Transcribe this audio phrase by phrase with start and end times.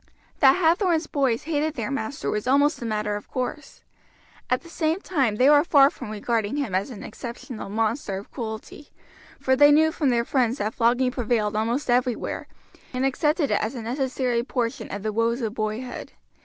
[0.39, 3.83] That Hathorn's boys hated their master was almost a matter of course.
[4.49, 8.31] At the same time they were far from regarding him as an exceptional monster of
[8.31, 8.89] cruelty,
[9.39, 12.47] for they knew from their friends that flogging prevailed almost everywhere,
[12.95, 16.13] and accepted it as a necessary portion of the woes of boyhood.